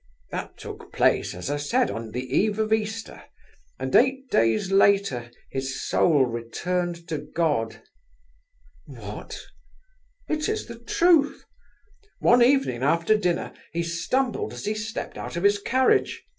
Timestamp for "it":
10.27-10.49